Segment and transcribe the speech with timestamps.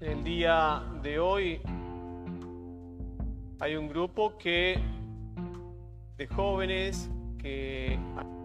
[0.00, 1.60] el día de hoy
[3.58, 4.78] hay un grupo que
[6.16, 7.98] de jóvenes que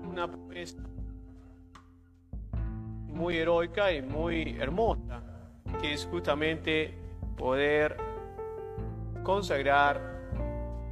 [0.10, 0.78] una promesa
[3.08, 5.22] muy heroica y muy hermosa,
[5.80, 6.94] que es justamente
[7.38, 7.98] poder
[9.24, 10.02] consagrar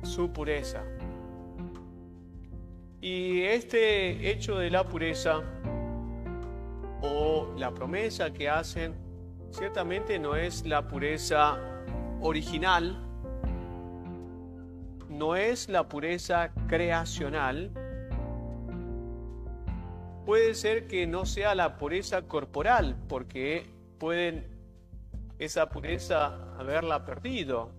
[0.04, 0.84] su pureza.
[3.02, 5.42] Y este hecho de la pureza
[7.02, 9.11] o la promesa que hacen
[9.52, 11.60] ciertamente no es la pureza
[12.22, 12.98] original,
[15.10, 17.72] no es la pureza creacional,
[20.26, 23.70] puede ser que no sea la pureza corporal, porque
[24.00, 24.48] pueden
[25.38, 27.72] esa pureza haberla perdido.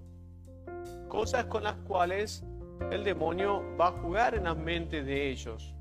[1.09, 2.45] Cosas con las cuales
[2.91, 5.75] el demonio va a jugar en las mentes de ellos.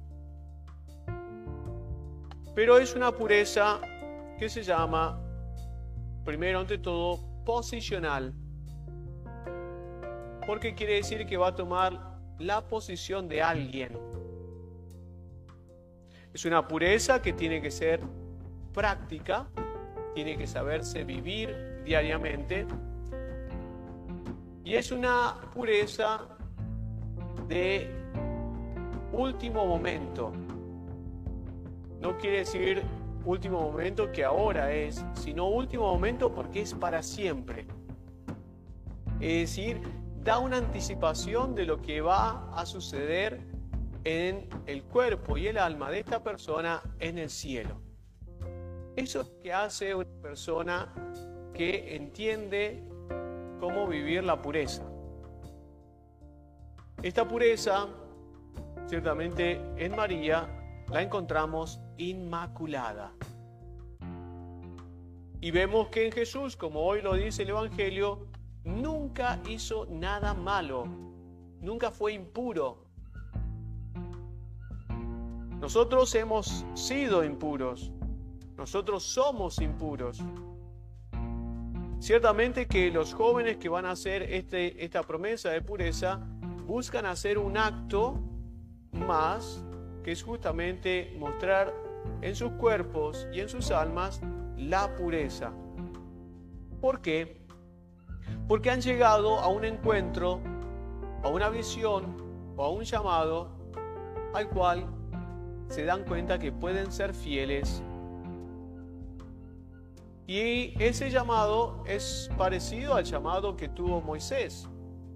[2.54, 3.80] Pero es una pureza
[4.38, 5.20] que se llama,
[6.24, 8.34] primero ante todo, posicional.
[10.46, 13.98] Porque quiere decir que va a tomar la posición de alguien.
[16.34, 18.02] Es una pureza que tiene que ser
[18.74, 19.48] práctica,
[20.16, 22.66] tiene que saberse vivir diariamente.
[24.64, 26.22] Y es una pureza
[27.48, 27.90] de
[29.12, 30.32] último momento.
[32.00, 32.82] No quiere decir
[33.26, 37.66] último momento que ahora es, sino último momento porque es para siempre.
[39.20, 39.82] Es decir,
[40.24, 43.42] da una anticipación de lo que va a suceder
[44.04, 47.76] en el cuerpo y el alma de esta persona en el cielo.
[48.96, 50.94] Eso es lo que hace una persona
[51.54, 52.84] que entiende
[53.60, 54.84] cómo vivir la pureza.
[57.02, 57.88] Esta pureza,
[58.88, 60.48] ciertamente en María,
[60.90, 63.14] la encontramos inmaculada.
[65.40, 68.28] Y vemos que en Jesús, como hoy lo dice el Evangelio,
[68.64, 70.86] nunca hizo nada malo,
[71.60, 72.92] nunca fue impuro,
[75.62, 77.92] nosotros hemos sido impuros.
[78.58, 80.20] Nosotros somos impuros.
[82.00, 86.20] Ciertamente que los jóvenes que van a hacer este, esta promesa de pureza
[86.66, 88.20] buscan hacer un acto
[88.92, 89.64] más
[90.04, 91.72] que es justamente mostrar
[92.22, 94.22] en sus cuerpos y en sus almas
[94.58, 95.52] la pureza.
[96.80, 97.46] ¿Por qué?
[98.48, 100.42] Porque han llegado a un encuentro,
[101.24, 102.18] a una visión
[102.58, 103.50] o a un llamado
[104.34, 104.86] al cual
[105.70, 107.84] se dan cuenta que pueden ser fieles.
[110.28, 114.70] Y ese llamado es parecido al llamado que tuvo Moisés.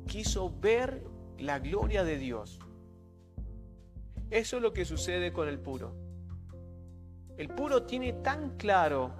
[0.07, 1.03] Quiso ver
[1.37, 2.59] la gloria de Dios.
[4.29, 5.93] Eso es lo que sucede con el puro.
[7.37, 9.11] El puro tiene tan claro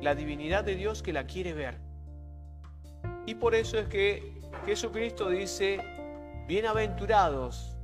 [0.00, 1.78] la divinidad de Dios que la quiere ver.
[3.26, 5.78] Y por eso es que Jesucristo dice,
[6.46, 7.78] bienaventurados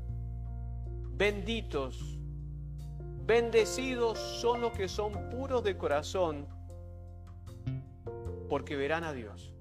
[1.17, 2.19] benditos,
[3.25, 6.47] bendecidos son los que son puros de corazón,
[8.49, 9.53] porque verán a Dios.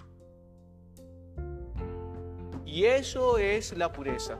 [2.65, 4.39] Y eso es la pureza.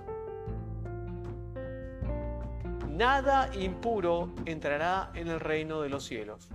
[2.94, 6.48] Nada impuro entrará en el reino de los cielos.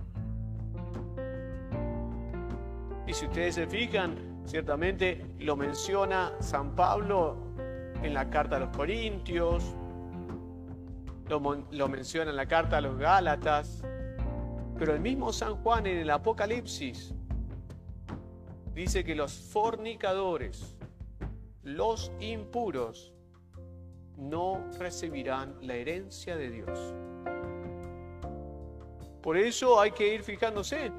[3.05, 7.35] Y si ustedes se fijan, ciertamente lo menciona San Pablo
[8.01, 9.75] en la carta a los Corintios,
[11.27, 13.83] lo, menciona en la carta a los Gálatas,
[14.77, 17.13] pero el mismo San Juan en el Apocalipsis
[18.73, 20.77] dice que los fornicadores,
[21.63, 23.13] los impuros,
[24.19, 26.93] no recibirán la herencia de Dios.
[29.21, 30.91] Por eso hay que ir fijándose.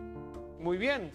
[0.58, 1.10] Muy bien.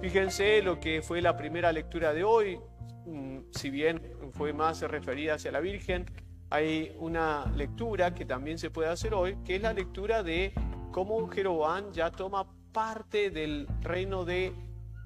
[0.00, 2.60] Fíjense lo que fue la primera lectura de hoy,
[3.06, 4.00] mm, si bien
[4.32, 6.04] fue más referida hacia la Virgen,
[6.50, 10.52] hay una lectura que también se puede hacer hoy, que es la lectura de
[10.92, 14.52] cómo Jeroboam ya toma parte del reino de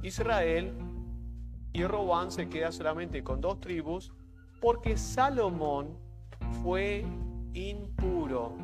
[0.02, 0.74] Israel
[1.72, 4.12] y Robán se queda solamente con dos tribus
[4.60, 5.96] porque Salomón
[6.62, 7.04] fue
[7.54, 8.56] impuro.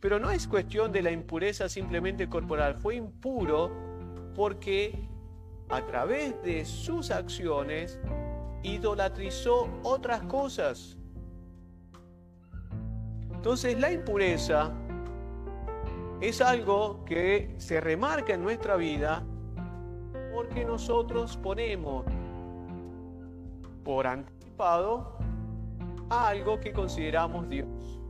[0.00, 3.70] Pero no es cuestión de la impureza simplemente corporal, fue impuro
[4.34, 5.08] porque
[5.68, 7.98] a través de sus acciones
[8.62, 10.96] idolatrizó otras cosas.
[13.32, 14.72] Entonces la impureza
[16.20, 19.24] es algo que se remarca en nuestra vida
[20.32, 22.04] porque nosotros ponemos
[23.86, 25.16] por anticipado
[26.10, 28.00] a algo que consideramos Dios.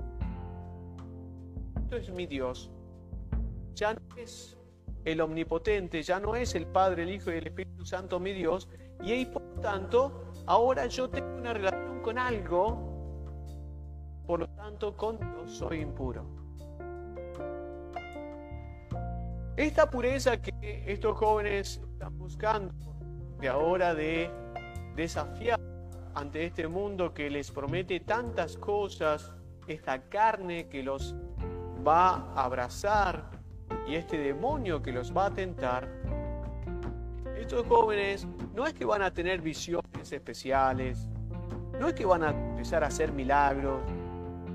[1.83, 2.71] Esto es mi Dios.
[3.75, 4.57] Ya no es
[5.05, 8.71] el omnipotente, ya no es el Padre, el Hijo y el Espíritu Santo mi Dios,
[9.03, 13.45] y ahí por tanto, ahora yo tengo una relación con algo,
[14.27, 16.25] por lo tanto con Dios soy impuro.
[19.59, 22.75] Esta pureza que estos jóvenes están buscando
[23.41, 24.31] de ahora de
[24.97, 25.66] desafiar
[26.17, 29.31] ante este mundo que les promete tantas cosas,
[29.67, 31.15] esta carne que los
[31.87, 33.31] va a abrazar
[33.87, 35.87] y este demonio que los va a tentar,
[37.37, 41.07] estos jóvenes no es que van a tener visiones especiales,
[41.79, 43.83] no es que van a empezar a hacer milagros,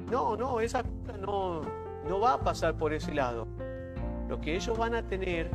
[0.10, 1.62] no, no, esa cosa no,
[2.10, 3.48] no va a pasar por ese lado.
[4.28, 5.52] Lo que ellos van a tener,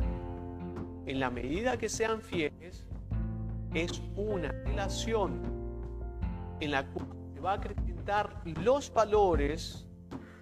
[1.05, 2.85] en la medida que sean fieles,
[3.73, 5.56] es una relación
[6.59, 9.87] en la cual se va a acrecentar los valores,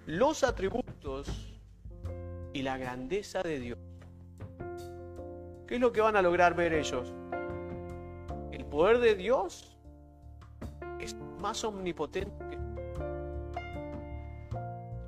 [0.06, 1.60] los atributos
[2.52, 3.78] y la grandeza de Dios.
[5.66, 7.12] ¿Qué es lo que van a lograr ver ellos?
[8.52, 9.76] El poder de Dios
[11.00, 12.58] es más omnipotente que,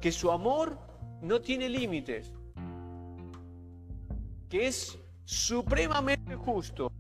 [0.01, 0.79] que su amor
[1.23, 2.33] no tiene límites
[4.49, 6.91] que es supremamente justo,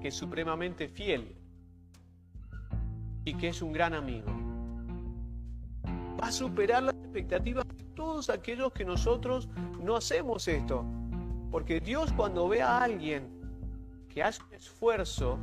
[0.00, 1.36] que es supremamente fiel
[3.24, 4.30] y que es un gran amigo.
[6.20, 9.48] Va a superar las expectativas de todos aquellos que nosotros
[9.80, 10.84] no hacemos esto.
[11.50, 13.28] Porque Dios cuando ve a alguien
[14.08, 15.38] que hace un esfuerzo,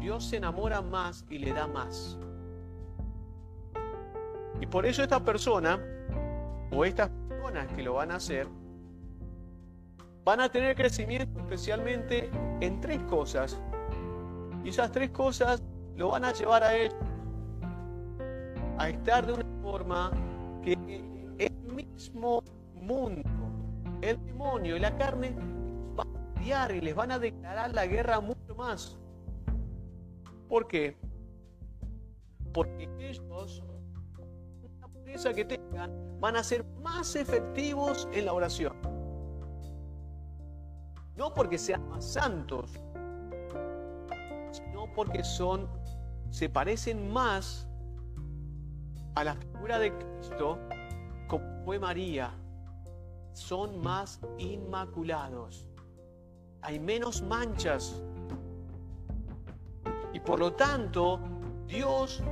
[0.00, 2.18] Dios se enamora más y le da más.
[4.60, 5.80] Y por eso esta persona
[6.70, 7.10] o estas
[7.74, 8.48] que lo van a hacer
[10.24, 12.30] van a tener crecimiento especialmente
[12.60, 13.60] en tres cosas.
[14.64, 15.62] Y esas tres cosas
[15.96, 16.94] lo van a llevar a ellos
[18.78, 20.10] a estar de una forma
[20.62, 20.72] que
[21.38, 22.42] el mismo
[22.74, 23.28] mundo,
[24.00, 25.34] el demonio y la carne
[25.94, 28.98] van a odiar y les van a declarar la guerra mucho más.
[30.48, 30.96] ¿Por qué?
[32.52, 33.22] Porque ellos
[35.34, 38.74] que tengan, van a ser más efectivos en la oración.
[41.16, 42.72] No porque sean más santos,
[44.94, 45.68] porque son,
[46.30, 47.68] se parecen más
[49.14, 50.58] a la figura de Cristo
[51.28, 52.32] como fue María.
[53.32, 55.68] Son más inmaculados.
[56.60, 58.02] Hay menos manchas.
[60.12, 61.18] Y por lo tanto,
[61.66, 62.22] Dios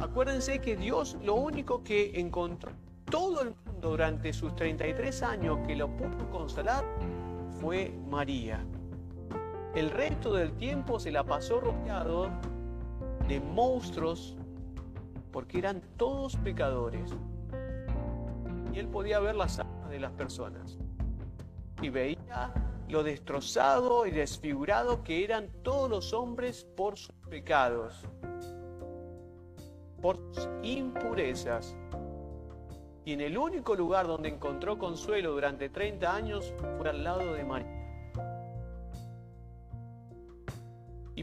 [0.00, 2.72] Acuérdense que Dios lo único que encontró
[3.04, 6.84] todo el mundo durante sus 33 años que lo pudo consolar
[7.60, 8.64] fue María.
[9.74, 12.30] El resto del tiempo se la pasó rodeado
[13.28, 14.36] de monstruos
[15.32, 17.10] porque eran todos pecadores.
[18.72, 20.78] Y él podía ver las almas de las personas.
[21.82, 22.52] Y veía
[22.88, 28.04] lo destrozado y desfigurado que eran todos los hombres por sus pecados
[30.00, 31.76] por sus impurezas.
[33.04, 37.44] Y en el único lugar donde encontró consuelo durante 30 años fue al lado de
[37.44, 37.79] María.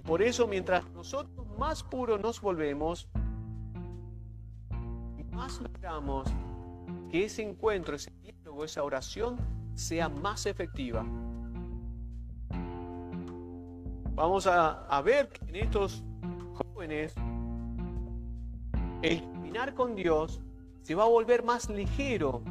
[0.07, 3.09] Por eso mientras nosotros más puros nos volvemos,
[5.33, 6.29] más logramos
[7.11, 9.37] que ese encuentro, ese diálogo, esa oración
[9.75, 11.05] sea más efectiva.
[14.15, 16.03] Vamos a, ver que en estos
[16.53, 17.13] jóvenes
[19.03, 20.41] el caminar con Dios
[20.81, 22.41] se va a volver más ligero.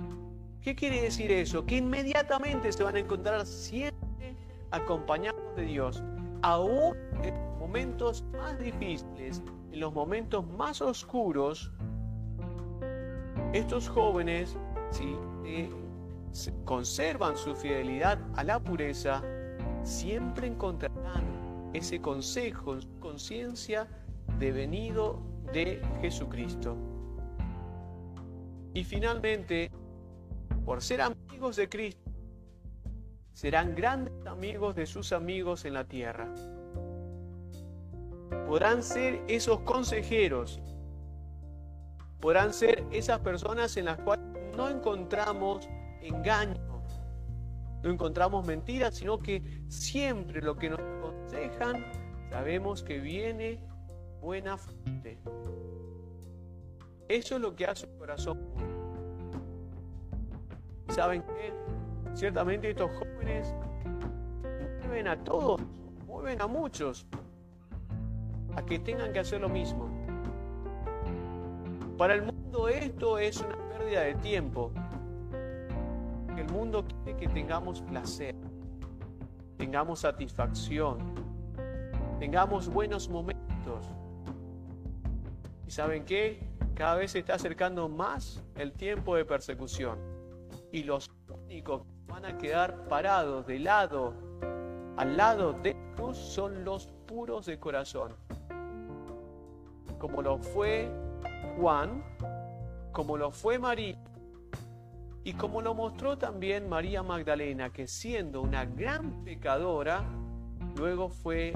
[0.61, 1.65] ¿Qué quiere decir eso?
[1.65, 4.37] Que inmediatamente se van a encontrar siempre
[4.71, 6.03] acompañados de Dios,
[6.43, 11.73] aún en los momentos más difíciles, en los momentos más oscuros.
[13.53, 14.57] Estos jóvenes,
[14.91, 15.17] si
[16.65, 19.23] conservan su fidelidad a la pureza,
[19.83, 23.89] siempre encontrarán ese consejo en su conciencia
[24.39, 25.21] devenido
[25.53, 26.77] de Jesucristo.
[28.75, 29.71] Y finalmente,
[30.65, 32.06] por ser amigos de Cristo,
[33.37, 36.27] serán grandes amigos de sus amigos en la tierra.
[38.47, 40.59] Podrán ser esos consejeros,
[42.19, 44.25] podrán ser esas personas en las cuales
[44.57, 45.69] no encontramos
[46.01, 46.83] engaño,
[47.83, 51.85] no encontramos mentiras, sino que siempre lo que nos aconsejan
[52.31, 53.61] sabemos que viene
[54.23, 55.19] buena fuente.
[57.07, 58.41] Eso es lo que hace un corazón.
[60.89, 61.66] ¿Saben qué?
[62.17, 63.55] Ciertamente estos jóvenes
[64.81, 65.61] mueven a todos,
[66.07, 67.07] mueven a muchos
[68.55, 69.87] a que tengan que hacer lo mismo.
[71.99, 74.73] Para el mundo esto es una pérdida de tiempo.
[76.39, 78.35] El mundo quiere que tengamos placer,
[79.59, 80.97] tengamos satisfacción,
[82.19, 83.91] tengamos buenos momentos.
[85.67, 86.41] ¿Y saben qué?
[86.75, 89.99] Cada vez se está acercando más el tiempo de persecución.
[90.73, 91.83] Y los únicos
[92.17, 94.15] van a quedar parados de lado,
[94.97, 98.15] al lado de Jesús, son los puros de corazón.
[99.99, 100.91] Como lo fue
[101.59, 102.03] Juan,
[102.91, 103.99] como lo fue María,
[105.25, 110.03] y como lo mostró también María Magdalena, que siendo una gran pecadora,
[110.75, 111.53] luego fue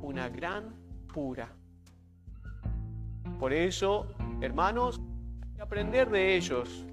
[0.00, 0.76] una gran
[1.12, 1.48] pura.
[3.40, 4.06] Por eso,
[4.40, 5.00] hermanos,
[5.58, 6.86] aprender de ellos,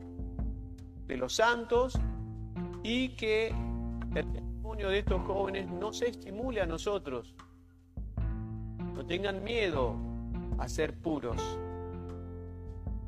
[1.06, 2.00] de los santos,
[2.84, 3.54] y que
[4.16, 7.36] el testimonio de estos jóvenes no se estimule a nosotros.
[8.94, 9.96] No tengan miedo
[10.58, 11.42] a ser puros.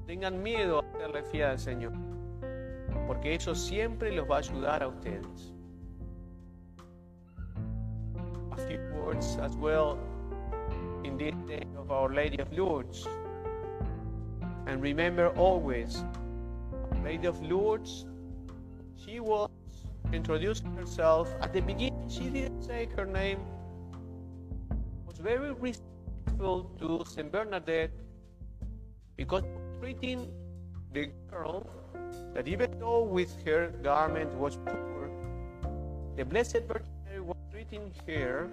[0.06, 1.94] Tengan miedo a hacerle fiel al Señor.
[3.08, 5.53] Porque eso siempre los va a ayudar a ustedes.
[8.51, 9.98] A few words as well
[11.03, 13.08] in this day of Our Lady of Lourdes.
[14.68, 16.06] And remember always,
[17.03, 18.06] Lady of Lourdes,
[18.96, 19.50] she was
[20.13, 21.27] introducing herself.
[21.41, 23.39] At the beginning, she didn't say her name.
[25.05, 27.91] Was very respectful to Saint Bernadette
[29.17, 29.43] because
[29.79, 30.32] treating
[30.93, 31.65] the girl
[32.34, 35.10] that even though with her garment was poor,
[36.15, 38.50] the Blessed Virgin Mary was treating her,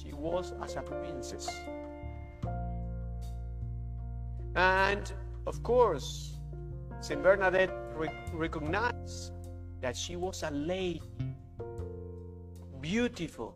[0.00, 1.50] she was as a princess.
[4.54, 5.12] And
[5.46, 6.38] of course,
[7.00, 9.32] Saint Bernadette re- recognized
[9.80, 11.02] that she was a lady,
[12.80, 13.54] beautiful,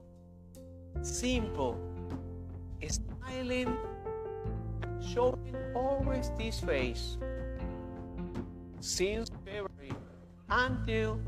[1.03, 1.79] simple,
[2.87, 3.77] smiling,
[5.13, 7.19] showing always this face.
[8.81, 9.93] Since February
[10.49, 11.21] until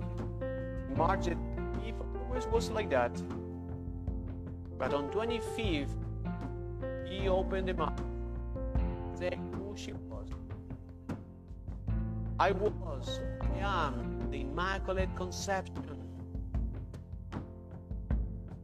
[0.97, 1.39] March, it
[2.29, 3.13] always was like that.
[4.79, 5.89] But on 25th,
[7.07, 8.01] he opened the mouth,
[9.19, 10.29] said who she was.
[12.39, 16.03] I was, I am the Immaculate Conception.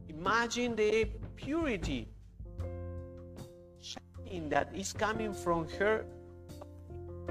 [0.09, 1.05] Imagine the
[1.35, 2.07] purity
[4.53, 6.05] that is coming from her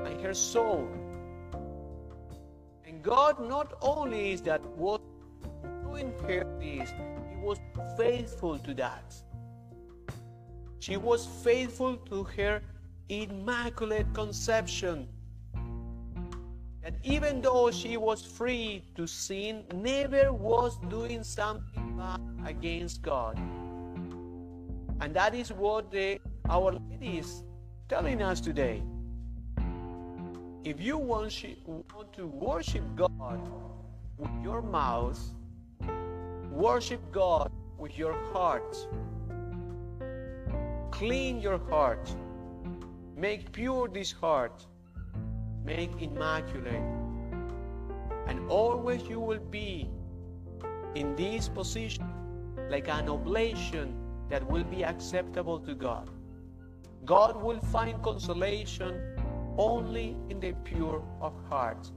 [0.04, 0.88] and her soul.
[2.84, 5.00] And God not only is that what
[5.84, 6.90] doing her this,
[7.30, 7.58] He was
[7.96, 9.14] faithful to that.
[10.80, 12.60] She was faithful to her
[13.08, 15.08] immaculate conception.
[16.82, 23.38] That even though she was free to sin, never was doing something bad against God.
[25.00, 27.44] And that is what the, our Lady is
[27.88, 28.82] telling us today.
[30.64, 31.32] If you want,
[31.66, 33.40] want to worship God
[34.16, 35.20] with your mouth,
[36.50, 38.76] worship God with your heart.
[40.90, 42.14] Clean your heart.
[43.16, 44.66] Make pure this heart.
[45.64, 46.82] Make immaculate.
[48.26, 49.90] And always you will be
[50.94, 52.08] in this position
[52.68, 53.94] like an oblation
[54.28, 56.10] that will be acceptable to God.
[57.04, 59.16] God will find consolation
[59.58, 61.90] only in the pure of heart,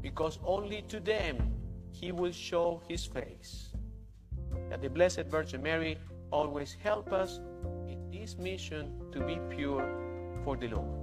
[0.00, 1.52] because only to them
[1.92, 3.72] He will show His face.
[4.70, 5.98] That the Blessed Virgin Mary
[6.30, 7.40] always help us
[7.86, 9.86] in this mission to be pure
[10.42, 10.95] for the Lord.